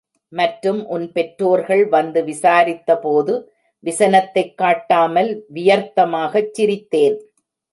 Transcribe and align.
மற்றும் 0.31 0.87
உன் 0.87 1.11
பெற்றோர்கள் 1.11 1.83
வந்து 1.87 2.23
விசாரித்த 2.23 2.97
போது 2.97 3.33
விசனத்தைக் 3.83 4.57
காட்டாமல் 4.57 5.31
வியர்த்தமாகச் 5.53 6.53
சிரித்தேன். 6.57 7.17